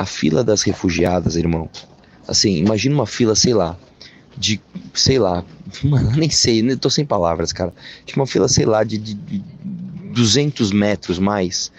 [0.00, 1.68] a fila das refugiadas, irmão.
[2.26, 3.76] Assim, imagina uma fila, sei lá,
[4.34, 4.58] de,
[4.94, 5.44] sei lá,
[5.84, 7.72] mano, nem sei, tô sem palavras, cara.
[8.06, 9.42] De uma fila, sei lá, de, de, de
[10.14, 11.70] 200 metros mais.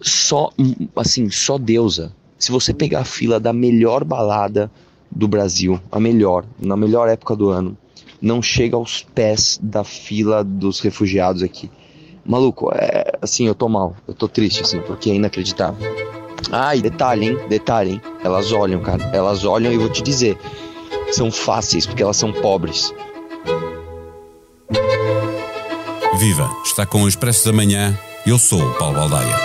[0.00, 0.50] Só,
[0.96, 2.12] assim, só deusa.
[2.36, 4.68] Se você pegar a fila da melhor balada
[5.08, 7.78] do Brasil, a melhor, na melhor época do ano,
[8.20, 11.70] não chega aos pés da fila dos refugiados aqui.
[12.24, 16.01] Maluco, é assim, eu tô mal, eu tô triste, assim, porque é inacreditável.
[16.50, 17.38] Ah, e detalhe, hein?
[17.48, 18.02] Detalhe, hein?
[18.24, 19.04] Elas olham, cara.
[19.12, 20.36] Elas olham e vou te dizer,
[21.10, 22.92] são fáceis porque elas são pobres.
[26.18, 26.50] Viva!
[26.64, 27.98] Está com o Expresso da Manhã.
[28.26, 29.36] Eu sou o Paulo Baldaia.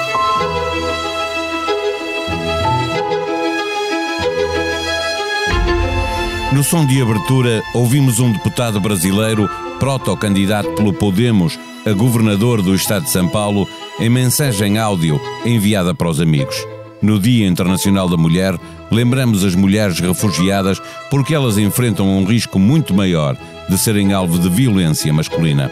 [6.54, 13.04] No som de abertura, ouvimos um deputado brasileiro, proto-candidato pelo Podemos a governador do estado
[13.04, 13.68] de São Paulo,
[14.00, 16.66] em mensagem áudio enviada para os amigos.
[17.02, 18.58] No Dia Internacional da Mulher,
[18.92, 23.38] lembramos as mulheres refugiadas porque elas enfrentam um risco muito maior
[23.70, 25.72] de serem alvo de violência masculina.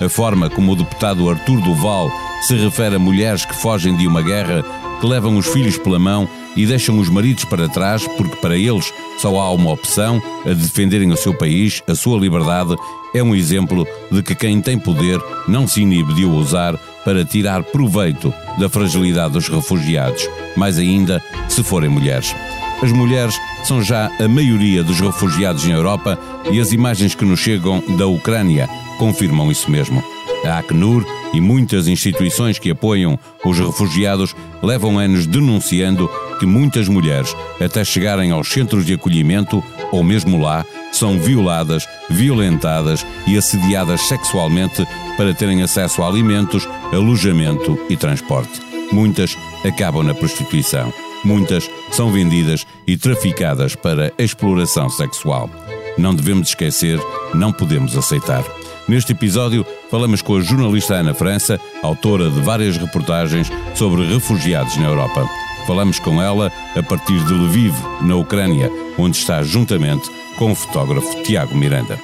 [0.00, 2.10] A forma como o deputado Artur Duval
[2.42, 4.64] se refere a mulheres que fogem de uma guerra,
[5.00, 8.92] que levam os filhos pela mão e deixam os maridos para trás porque para eles
[9.18, 12.76] só há uma opção, a defenderem o seu país, a sua liberdade,
[13.14, 17.24] é um exemplo de que quem tem poder não se inibe de o usar para
[17.24, 22.34] tirar proveito da fragilidade dos refugiados, mais ainda se forem mulheres.
[22.82, 26.18] As mulheres são já a maioria dos refugiados na Europa
[26.50, 30.02] e as imagens que nos chegam da Ucrânia confirmam isso mesmo.
[30.44, 37.34] A Acnur e muitas instituições que apoiam os refugiados levam anos denunciando que muitas mulheres,
[37.60, 44.86] até chegarem aos centros de acolhimento ou mesmo lá, são violadas, violentadas e assediadas sexualmente
[45.16, 48.60] para terem acesso a alimentos, alojamento e transporte.
[48.92, 50.92] Muitas acabam na prostituição.
[51.24, 55.48] Muitas são vendidas e traficadas para exploração sexual.
[55.96, 56.98] Não devemos esquecer,
[57.32, 58.44] não podemos aceitar.
[58.88, 64.86] Neste episódio, falamos com a jornalista Ana França, autora de várias reportagens sobre refugiados na
[64.86, 65.28] Europa.
[65.66, 71.22] Falamos com ela a partir de Lviv, na Ucrânia, onde está juntamente com o fotógrafo
[71.22, 71.98] Tiago Miranda.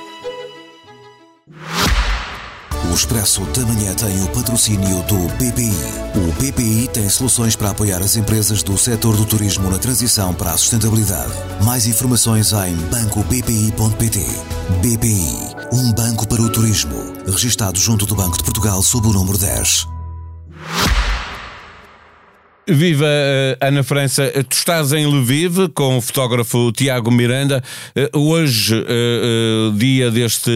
[2.90, 5.72] O Expresso da Manhã tem o patrocínio do BPI.
[6.16, 10.52] O BPI tem soluções para apoiar as empresas do setor do turismo na transição para
[10.52, 11.32] a sustentabilidade.
[11.64, 14.20] Mais informações em bancobpi.pt.
[14.82, 16.96] BPI, um banco para o turismo.
[17.26, 19.97] Registrado junto do Banco de Portugal sob o número 10.
[22.70, 27.64] Viva eh, Ana França, eh, tu estás em Lviv com o fotógrafo Tiago Miranda.
[27.96, 28.84] Eh, hoje,
[29.74, 30.50] dia deste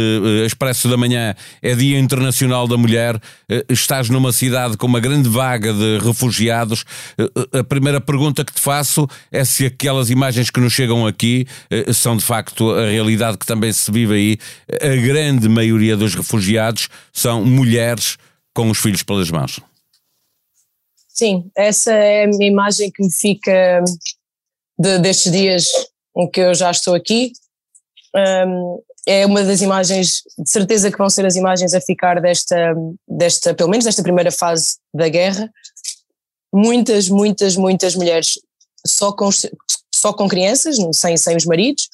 [0.45, 3.19] Expresso da Manhã, é Dia Internacional da Mulher.
[3.67, 6.84] Estás numa cidade com uma grande vaga de refugiados.
[7.53, 11.47] A primeira pergunta que te faço é se aquelas imagens que nos chegam aqui
[11.95, 14.39] são de facto a realidade que também se vive aí.
[14.83, 18.19] A grande maioria dos refugiados são mulheres
[18.53, 19.61] com os filhos pelas mãos.
[21.12, 23.84] Sim, essa é a minha imagem que me fica
[24.78, 25.67] de, destes dias
[26.17, 27.33] em que eu já estou aqui.
[28.17, 32.75] Um, é uma das imagens, de certeza que vão ser as imagens a ficar desta,
[33.06, 35.53] desta, pelo menos desta primeira fase da guerra.
[36.53, 38.39] Muitas, muitas, muitas mulheres
[38.87, 39.28] só com,
[39.95, 41.89] só com crianças, sem, sem os maridos,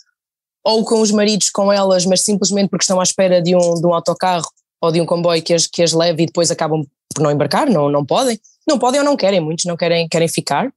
[0.64, 3.86] ou com os maridos com elas, mas simplesmente porque estão à espera de um, de
[3.86, 4.48] um autocarro
[4.80, 6.84] ou de um comboio que as, que as leve e depois acabam
[7.14, 10.28] por não embarcar, não, não podem não podem ou não querem, muitos não querem, querem
[10.28, 10.72] ficar.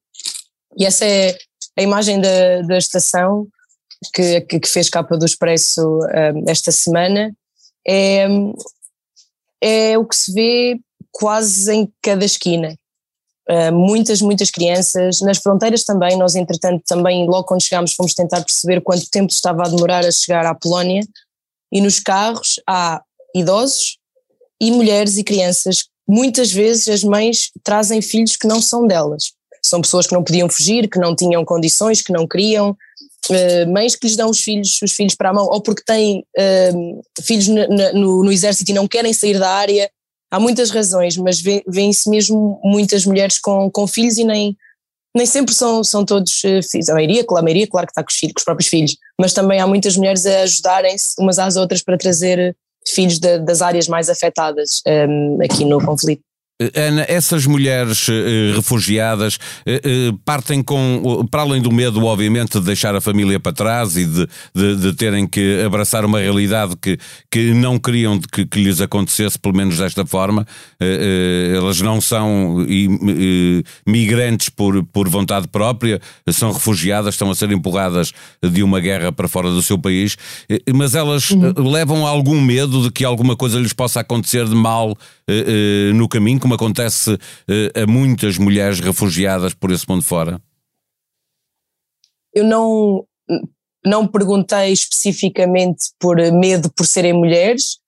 [0.78, 1.38] E essa é
[1.78, 3.48] a imagem da, da estação
[4.14, 7.36] que, que, fez capa do Expresso um, esta semana.
[7.88, 8.28] É,
[9.62, 10.80] é o que se vê
[11.12, 12.76] quase em cada esquina.
[13.50, 18.42] Uh, muitas, muitas crianças, nas fronteiras também, nós entretanto também logo quando chegámos fomos tentar
[18.42, 21.02] perceber quanto tempo estava a demorar a chegar à Polónia
[21.72, 23.02] e nos carros há
[23.36, 23.98] idosos
[24.60, 29.32] e mulheres e crianças muitas vezes as mães trazem filhos que não são delas.
[29.64, 32.76] São pessoas que não podiam fugir, que não tinham condições, que não queriam,
[33.30, 36.26] uh, mães que lhes dão os filhos, os filhos para a mão, ou porque têm
[36.38, 39.90] uh, filhos no, no, exército e não querem sair da área.
[40.32, 44.58] Há muitas razões, mas vêem-se mesmo muitas mulheres com, com filhos e nem,
[45.16, 46.90] nem sempre são, são todos uh, filhos.
[46.90, 49.34] A maioria, a maioria, claro que está com os, filhos, com os próprios filhos, mas
[49.34, 52.56] também há muitas mulheres a ajudarem-se umas às outras para trazer
[52.94, 56.24] filhos de, das áreas mais afetadas um, aqui no conflito.
[56.76, 62.66] Ana, essas mulheres uh, refugiadas uh, uh, partem com, para além do medo, obviamente, de
[62.66, 66.98] deixar a família para trás e de, de, de terem que abraçar uma realidade que,
[67.32, 70.46] que não queriam que, que lhes acontecesse, pelo menos desta forma.
[71.56, 72.66] elas não são
[73.88, 76.00] migrantes por, por vontade própria,
[76.30, 78.12] são refugiadas, estão a ser empurradas
[78.44, 80.18] de uma guerra para fora do seu país,
[80.74, 81.70] mas elas uhum.
[81.70, 84.96] levam algum medo de que alguma coisa lhes possa acontecer de mal
[85.96, 90.42] no caminho, como acontece uh, a muitas mulheres refugiadas por esse mundo fora?
[92.34, 93.06] Eu não,
[93.86, 97.80] não perguntei especificamente por medo por serem mulheres,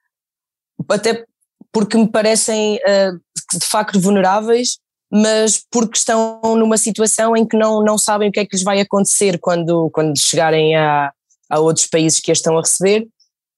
[0.90, 1.26] até
[1.72, 3.20] porque me parecem uh,
[3.58, 4.78] de facto vulneráveis,
[5.12, 8.64] mas porque estão numa situação em que não, não sabem o que é que lhes
[8.64, 11.12] vai acontecer quando, quando chegarem a,
[11.50, 13.08] a outros países que as estão a receber.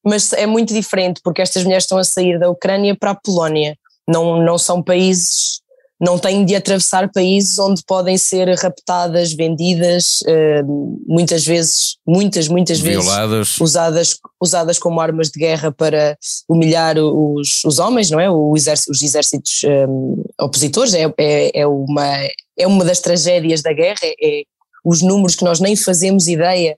[0.06, 3.75] Mas é muito diferente porque estas mulheres estão a sair da Ucrânia para a Polónia
[4.07, 5.62] não, não são países,
[6.00, 12.80] não têm de atravessar países onde podem ser raptadas, vendidas, uh, muitas vezes, muitas, muitas
[12.80, 13.30] Violadas.
[13.30, 16.18] vezes usadas, usadas como armas de guerra para
[16.48, 18.30] humilhar os, os homens, não é?
[18.30, 22.07] O exército, os exércitos um, eh, opositores, é, é, é, uma,
[22.57, 24.44] é uma das tragédias da guerra, é, é
[24.84, 26.78] os números que nós nem fazemos ideia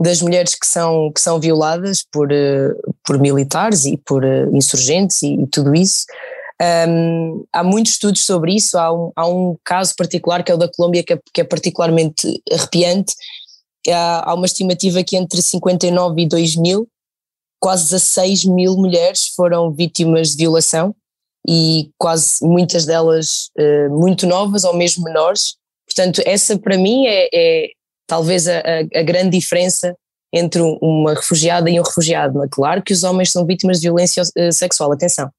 [0.00, 5.22] das mulheres que são, que são violadas por, uh, por militares e por uh, insurgentes
[5.22, 6.06] e, e, tudo isso.
[6.88, 10.58] Um, há muitos estudos sobre isso, há um, há um, caso particular que é o
[10.58, 13.14] da Colômbia que é, que é particularmente arrepiante.
[13.88, 16.88] Há, há, uma estimativa que entre 59 e 2000,
[17.60, 20.94] quase 16 mil mulheres foram vítimas de violação
[21.48, 25.56] e quase muitas delas uh, muito novas ou mesmo menores.
[25.86, 27.70] Portanto, essa para mim é, é
[28.06, 28.60] talvez a,
[28.94, 29.96] a, grande diferença
[30.32, 32.42] entre uma refugiada e um refugiado.
[32.42, 35.30] É claro que os homens são vítimas de violência eh, sexual, atenção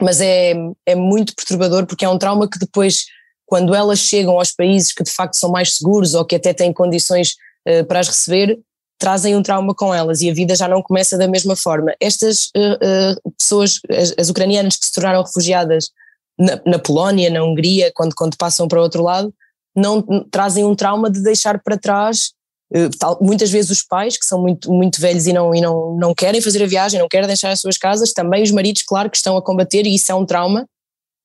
[0.00, 0.54] mas é,
[0.84, 3.06] é muito perturbador porque é um trauma que depois,
[3.46, 6.72] quando elas chegam aos países que de facto são mais seguros ou que até têm
[6.72, 7.36] condições
[7.68, 8.58] uh, para as receber,
[8.98, 11.94] trazem um trauma com elas e a vida já não começa da mesma forma.
[12.00, 15.90] Estas uh, uh, pessoas, as, as, ucranianas que se tornaram refugiadas
[16.38, 19.32] na, na, Polónia, na Hungria, quando, quando passam para o outro lado,
[19.76, 22.32] não trazem um trauma de deixar para trás
[22.72, 25.96] eh, tal, muitas vezes os pais, que são muito, muito velhos e, não, e não,
[25.96, 29.10] não querem fazer a viagem, não querem deixar as suas casas, também os maridos, claro,
[29.10, 30.66] que estão a combater, e isso é um trauma,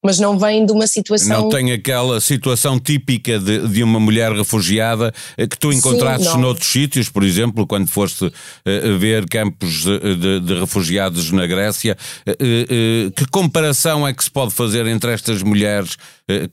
[0.03, 1.43] mas não vem de uma situação.
[1.43, 6.39] Não tem aquela situação típica de, de uma mulher refugiada eh, que tu encontraste Sim,
[6.39, 11.95] noutros sítios, por exemplo, quando foste uh, ver campos de, de, de, refugiados na Grécia.
[12.27, 15.97] Uh, uh, que comparação é que se pode fazer entre estas mulheres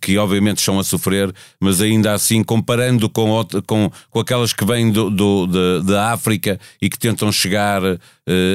[0.00, 4.90] que, obviamente, estão a sofrer, mas ainda assim, comparando com, com, com aquelas que vêm
[4.90, 7.82] do, do, da África e que tentam chegar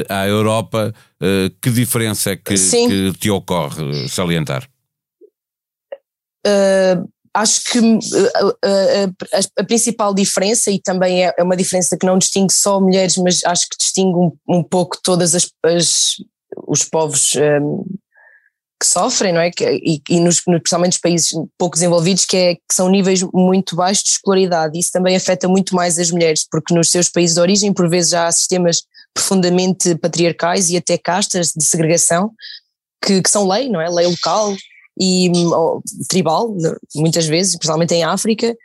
[0.10, 0.94] à Europa?
[1.62, 4.68] que diferença é que, que te ocorre salientar?
[6.46, 11.98] Uh, acho que uh, uh, a, a, principal diferença, e também é, é, uma diferença
[11.98, 16.16] que não distingue só mulheres, mas acho que distingue um, um pouco todas as, as
[16.68, 17.84] os povos um,
[18.80, 19.50] que sofrem, não é?
[19.50, 23.76] Que, e, e nos, principalmente nos países pouco desenvolvidos, que, é, que são níveis muito
[23.76, 24.78] baixos de escolaridade.
[24.78, 28.12] Isso também afeta muito mais as mulheres, porque nos seus países de origem, por vezes,
[28.12, 32.32] já há sistemas profundamente patriarcais e até castas de segregação
[33.04, 33.90] que, que são lei, não é?
[33.90, 34.54] Lei local,
[35.00, 36.56] e oh, tribal,
[36.96, 38.56] muitas vezes, principalmente em África.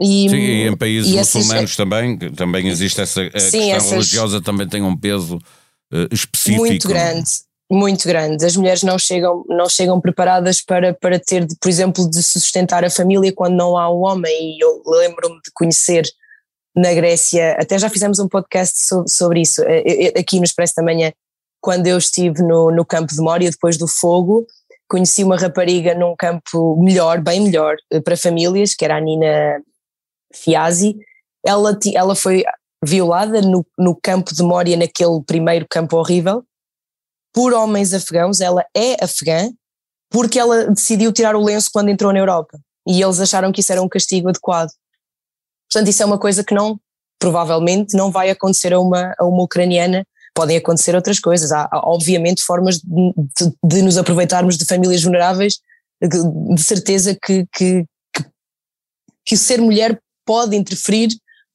[0.00, 3.76] E, Sim, e em países e muçulmanos essas, também, também existe essa a sim, questão
[3.76, 6.64] essas, religiosa, também tem um peso uh, específico.
[6.64, 7.30] Muito grande,
[7.70, 8.44] muito grande.
[8.44, 12.90] As mulheres não chegam, não chegam preparadas para, para ter, por exemplo, de sustentar a
[12.90, 14.56] família quando não há um homem.
[14.56, 16.04] E eu lembro-me de conhecer
[16.74, 20.74] na Grécia, até já fizemos um podcast sobre, sobre isso, eh, eh, aqui no Expresso
[20.76, 21.12] da Manhã,
[21.60, 24.46] quando eu estive no, no campo de Mória depois do fogo,
[24.92, 29.62] conheci uma rapariga num campo melhor, bem melhor, eh, para famílias, que era a Nina
[30.34, 30.94] Fiasi.
[31.42, 32.44] Ela, ela foi
[32.84, 36.44] violada no, no campo de Mória, naquele primeiro campo horrível,
[37.32, 38.42] por homens afegãos.
[38.42, 39.50] Ela é afegã,
[40.10, 42.60] porque ela decidiu tirar o lenço quando entrou na Europa.
[42.86, 44.68] E eles acharam que isso era um castigo adequado.
[45.70, 46.78] Portanto, isso é uma coisa que não,
[47.18, 51.52] provavelmente, não vai acontecer a uma, a uma ucraniana podem acontecer outras coisas.
[51.52, 55.58] Há, há obviamente, formas de, de, de, nos aproveitarmos de famílias vulneráveis,
[56.00, 57.84] de, de certeza que, que,
[58.14, 58.24] que,
[59.26, 61.08] que ser mulher pode interferir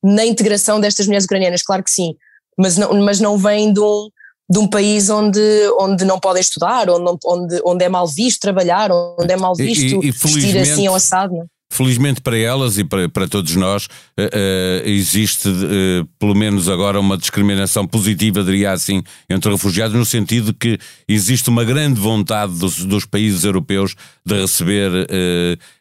[0.04, 2.16] na integração destas mulheres ucranianas, claro que sim,
[2.58, 4.10] mas não, mas não vem de um,
[4.50, 5.40] de um país onde,
[5.80, 10.04] onde não podem estudar, onde, onde, onde é mal visto trabalhar, onde é mal visto
[10.04, 11.36] e, e, vestir assim ao assado.
[11.36, 11.48] Não?
[11.70, 13.90] Felizmente para elas e para, para todos nós, uh,
[14.24, 20.54] uh, existe uh, pelo menos agora uma discriminação positiva, diria assim, entre refugiados, no sentido
[20.54, 23.96] que existe uma grande vontade dos, dos países europeus
[24.26, 24.92] de receber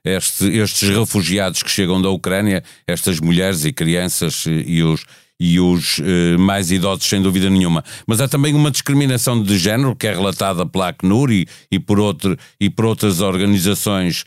[0.04, 5.04] este, estes refugiados que chegam da Ucrânia, estas mulheres e crianças e os
[5.38, 7.84] e os eh, mais idosos, sem dúvida nenhuma.
[8.06, 12.00] Mas há também uma discriminação de género que é relatada pela Acnur e, e, por,
[12.00, 14.24] outro, e por outras organizações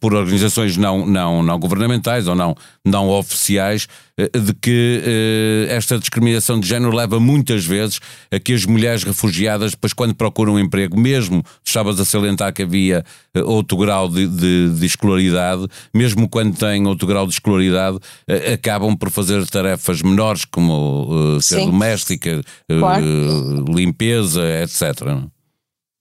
[0.00, 2.54] por organizações não, não, não governamentais ou não,
[2.84, 8.00] não oficiais, eh, de que eh, esta discriminação de género leva muitas vezes
[8.32, 12.62] a que as mulheres refugiadas, depois quando procuram um emprego, mesmo estavas a salientar que
[12.62, 13.04] havia
[13.44, 17.98] outro grau de, de, de, escolaridade, mesmo quando têm outro grau de escolaridade,
[18.52, 21.66] acabam por fazer tarefas menores, como ser Sim.
[21.66, 23.64] doméstica, claro.
[23.68, 25.28] limpeza, etc.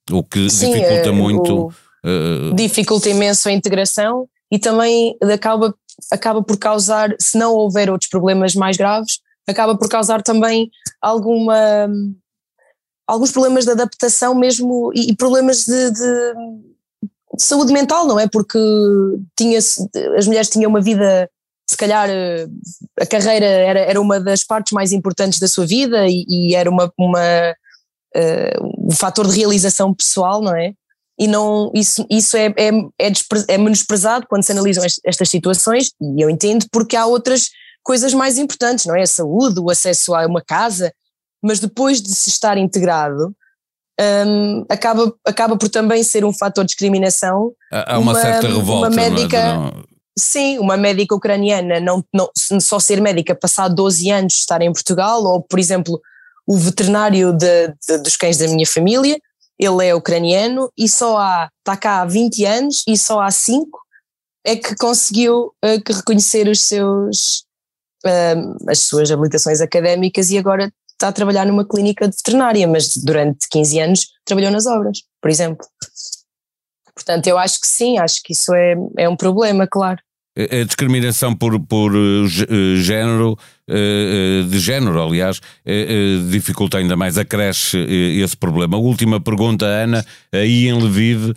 [0.10, 1.68] O que Sim, dificulta muito.
[1.68, 2.54] O Uh...
[2.56, 5.74] Dificulta imenso a integração e também acaba,
[6.12, 10.70] acaba por causar, se não houver outros problemas mais graves, acaba por causar também
[11.02, 11.90] alguma
[13.08, 16.34] alguns problemas de adaptação mesmo e, e problemas de, de,
[17.36, 18.28] de, saúde mental, não é?
[18.28, 18.60] Porque
[19.38, 21.30] tinha as mulheres tinham uma vida,
[21.70, 22.10] se calhar
[23.00, 26.70] a carreira era, era uma das partes mais importantes da sua vida e, e era
[26.70, 27.56] uma, uma
[28.16, 30.74] uh, um fator de realização pessoal, não é?
[31.20, 32.70] E não, isso, isso é, é,
[33.00, 33.12] é,
[33.48, 37.50] é menosprezado quando se analisam estas situações, e eu entendo porque há outras
[37.84, 39.02] coisas mais importantes, não é?
[39.02, 40.94] A saúde, o acesso a uma casa,
[41.42, 43.34] mas depois de se estar integrado,
[44.00, 47.52] um, acaba, acaba por também ser um fator de discriminação.
[47.72, 48.88] Há uma, uma certa revolta.
[48.88, 49.84] Uma médica, não,
[50.18, 55.24] Sim, uma médica ucraniana não, não, só ser médica, passar 12 anos estar em Portugal,
[55.24, 56.02] ou por exemplo,
[56.48, 59.20] o veterinário de, de, dos cães da minha família,
[59.60, 63.80] ele é ucraniano e só há, está cá há 20 anos e só há 5
[64.46, 67.44] é que conseguiu uh, que reconhecer os seus,
[68.06, 72.96] uh, as suas habilitações académicas e agora está a trabalhar numa clínica de veterinária, mas
[72.98, 75.66] durante 15 anos trabalhou nas obras, por exemplo.
[76.94, 80.00] Portanto, eu acho que sim, acho que isso é, é um problema, claro
[80.38, 82.28] a discriminação por, por uh,
[82.78, 83.38] género, uh,
[83.68, 88.78] de género, aliás, uh, dificulta ainda mais, acresce esse problema.
[88.78, 91.34] Última pergunta, Ana, aí em Lviv,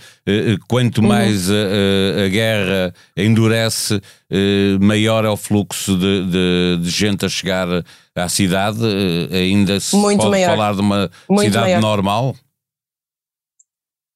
[0.69, 1.09] quanto uhum.
[1.09, 4.01] mais a, a, guerra endurece,
[4.81, 7.67] maior é o fluxo de, de, de, gente a chegar
[8.15, 8.79] à cidade,
[9.33, 10.51] ainda se Muito pode maior.
[10.51, 11.81] falar de uma Muito cidade maior.
[11.81, 12.37] normal?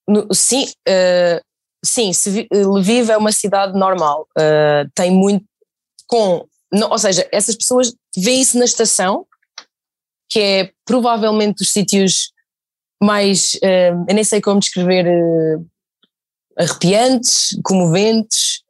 [0.08, 0.66] No, sim,
[1.84, 2.10] sim,
[2.52, 5.44] Lviv é uma cidade normal, uh, tem muito
[6.06, 9.26] com, não, ou seja, essas pessoas veem isso na estação,
[10.28, 12.32] que é provavelmente dos sítios
[13.02, 15.66] mais, uh, eu nem sei como descrever, uh,
[16.56, 18.62] arrepiantes, comoventes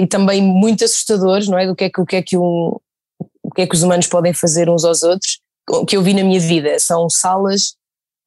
[0.00, 1.66] e também muito assustadores, não é?
[1.66, 2.76] Do que é que, o que é que um,
[3.42, 5.40] o que é que os humanos podem fazer uns aos outros,
[5.88, 7.74] que eu vi na minha vida, são salas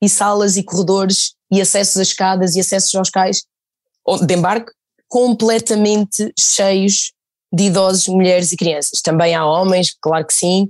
[0.01, 3.43] e salas e corredores e acessos a escadas e acessos aos cais
[4.25, 4.71] de embarque
[5.07, 7.13] completamente cheios
[7.53, 9.01] de idosos, mulheres e crianças.
[9.01, 10.69] Também há homens, claro que sim,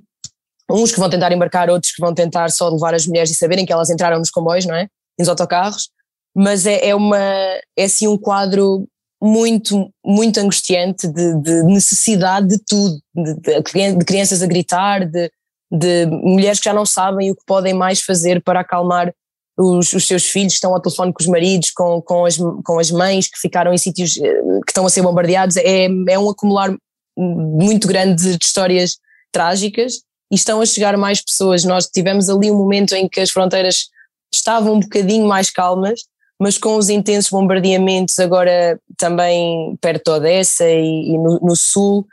[0.70, 3.66] uns que vão tentar embarcar, outros que vão tentar só levar as mulheres e saberem
[3.66, 4.88] que elas entraram nos comboios, não é?
[5.18, 5.90] Nos autocarros,
[6.36, 8.86] mas é, é uma, é assim um quadro
[9.22, 15.32] muito, muito angustiante de, de necessidade de tudo, de, de, de crianças a gritar, de,
[15.72, 19.14] de mulheres que já não sabem o que podem mais fazer para acalmar
[19.58, 22.90] os, os, seus filhos estão ao telefone com os maridos, com, com, as, com as
[22.92, 25.58] mães que ficaram em sítios eh, que estão a ser bombardeados.
[25.58, 26.76] É, é um acumular
[27.18, 28.98] muito grande de histórias
[29.32, 31.64] trágicas e estão a chegar mais pessoas.
[31.64, 33.90] Nós tivemos ali um momento em que as fronteiras
[34.34, 36.02] estavam um bocadinho mais calmas,
[36.40, 42.06] mas com os intensos bombardeamentos agora também perto de Odessa e, e no, no, sul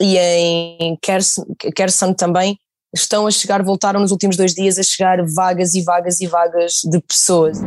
[0.00, 2.58] e em Kherson, também,
[2.96, 6.82] estão a chegar, voltaram nos últimos dois dias a chegar vagas e vagas e vagas
[6.84, 7.60] de pessoas.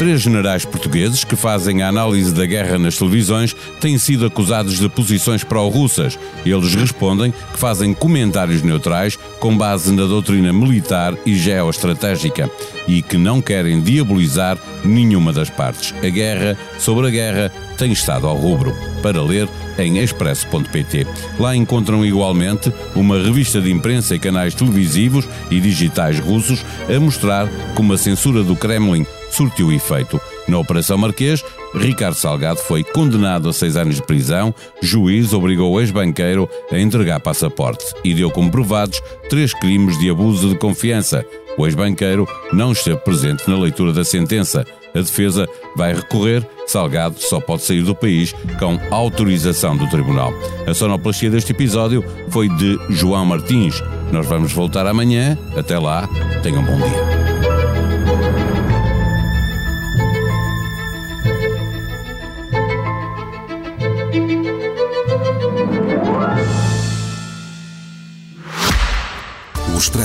[0.00, 4.88] Três generais portugueses que fazem a análise da guerra nas televisões têm sido acusados de
[4.88, 6.18] posições pró-russas.
[6.42, 12.50] Eles respondem que fazem comentários neutrais com base na doutrina militar e geoestratégica
[12.88, 15.94] e que não querem diabolizar nenhuma das partes.
[16.02, 18.74] A guerra sobre a guerra tem estado ao rubro.
[19.02, 21.06] Para ler em expresso.pt.
[21.38, 27.46] Lá encontram igualmente uma revista de imprensa e canais televisivos e digitais russos a mostrar
[27.74, 30.20] como a censura do Kremlin surtiu efeito.
[30.48, 31.44] Na Operação Marquês,
[31.74, 34.54] Ricardo Salgado foi condenado a seis anos de prisão.
[34.82, 40.48] Juiz obrigou o ex-banqueiro a entregar passaporte e deu como provados três crimes de abuso
[40.48, 41.24] de confiança.
[41.56, 44.64] O ex-banqueiro não esteve presente na leitura da sentença.
[44.94, 46.46] A defesa vai recorrer.
[46.66, 50.32] Salgado só pode sair do país com autorização do tribunal.
[50.66, 53.82] A sonoplastia deste episódio foi de João Martins.
[54.12, 55.38] Nós vamos voltar amanhã.
[55.56, 56.08] Até lá,
[56.42, 57.29] tenham um bom dia.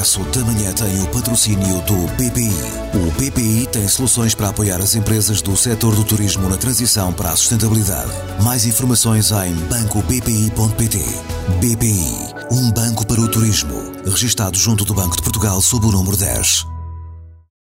[0.05, 2.51] Expresso da Manhã tem o patrocínio do BPI.
[2.93, 7.31] O BPI tem soluções para apoiar as empresas do setor do turismo na transição para
[7.31, 8.11] a sustentabilidade.
[8.43, 10.99] Mais informações em bancobpi.pt.
[11.59, 13.73] BPI, um banco para o turismo.
[14.05, 16.74] Registado junto do Banco de Portugal sob o número 10.